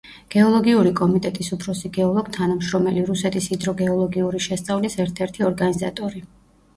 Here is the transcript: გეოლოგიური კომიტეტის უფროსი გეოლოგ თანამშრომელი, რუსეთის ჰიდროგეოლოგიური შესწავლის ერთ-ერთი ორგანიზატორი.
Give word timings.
გეოლოგიური 0.33 0.91
კომიტეტის 0.99 1.49
უფროსი 1.57 1.91
გეოლოგ 1.97 2.31
თანამშრომელი, 2.37 3.03
რუსეთის 3.09 3.49
ჰიდროგეოლოგიური 3.51 4.41
შესწავლის 4.47 4.97
ერთ-ერთი 5.05 5.47
ორგანიზატორი. 5.51 6.23